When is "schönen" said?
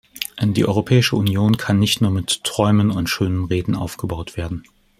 3.07-3.45